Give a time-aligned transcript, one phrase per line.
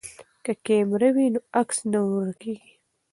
[0.43, 2.73] که کیمره وي نو عکس نه ورکیږي.